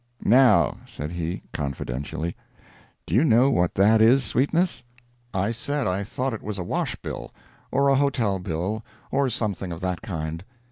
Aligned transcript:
"Now," 0.25 0.77
said 0.87 1.11
he, 1.11 1.43
confidentially, 1.53 2.35
"do 3.05 3.13
you 3.13 3.23
know 3.23 3.51
what 3.51 3.75
that 3.75 4.01
is, 4.01 4.23
Sweetness?" 4.23 4.81
I 5.31 5.51
said 5.51 5.85
I 5.85 6.03
thought 6.03 6.33
it 6.33 6.41
was 6.41 6.57
a 6.57 6.63
wash 6.63 6.95
bill, 6.95 7.31
or 7.71 7.87
a 7.87 7.95
hotel 7.97 8.39
bill, 8.39 8.83
or 9.11 9.29
some 9.29 9.53
thing 9.53 9.71
of 9.71 9.81
that 9.81 10.01
kind. 10.01 10.43